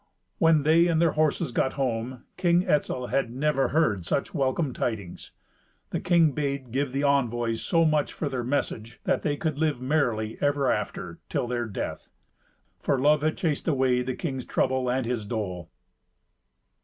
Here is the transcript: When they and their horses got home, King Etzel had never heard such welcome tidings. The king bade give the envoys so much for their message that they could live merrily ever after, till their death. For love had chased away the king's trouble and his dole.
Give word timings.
When 0.39 0.63
they 0.63 0.87
and 0.87 0.99
their 0.99 1.11
horses 1.11 1.51
got 1.51 1.73
home, 1.73 2.23
King 2.35 2.67
Etzel 2.67 3.09
had 3.09 3.29
never 3.31 3.67
heard 3.67 4.03
such 4.03 4.33
welcome 4.33 4.73
tidings. 4.73 5.29
The 5.91 5.99
king 5.99 6.31
bade 6.31 6.71
give 6.71 6.91
the 6.91 7.03
envoys 7.03 7.61
so 7.61 7.85
much 7.85 8.11
for 8.11 8.27
their 8.27 8.43
message 8.43 8.99
that 9.03 9.21
they 9.21 9.37
could 9.37 9.59
live 9.59 9.79
merrily 9.79 10.39
ever 10.41 10.71
after, 10.71 11.19
till 11.29 11.47
their 11.47 11.65
death. 11.67 12.07
For 12.79 12.97
love 12.97 13.21
had 13.21 13.37
chased 13.37 13.67
away 13.67 14.01
the 14.01 14.15
king's 14.15 14.45
trouble 14.45 14.89
and 14.89 15.05
his 15.05 15.23
dole. 15.23 15.69